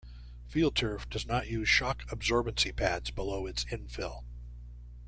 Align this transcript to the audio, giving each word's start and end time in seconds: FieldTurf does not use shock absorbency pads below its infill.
FieldTurf 0.51 1.07
does 1.11 1.27
not 1.27 1.45
use 1.47 1.69
shock 1.69 2.07
absorbency 2.07 2.75
pads 2.75 3.11
below 3.11 3.45
its 3.45 3.65
infill. 3.65 4.23